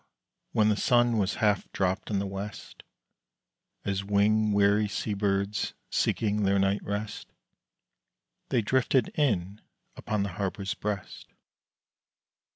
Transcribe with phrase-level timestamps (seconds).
[0.51, 2.81] when the sun was half dropt in the west,
[3.85, 7.27] As wing weary sea birds seeking their night rest,
[8.49, 9.61] They drifted in
[9.95, 11.27] upon the harbor's breast.